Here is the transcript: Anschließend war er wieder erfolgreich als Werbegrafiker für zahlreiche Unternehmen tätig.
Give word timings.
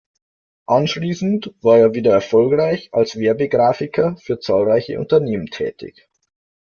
Anschließend 0.65 1.53
war 1.61 1.77
er 1.77 1.93
wieder 1.93 2.11
erfolgreich 2.11 2.89
als 2.91 3.17
Werbegrafiker 3.19 4.17
für 4.17 4.39
zahlreiche 4.39 4.99
Unternehmen 4.99 5.45
tätig. 5.45 6.09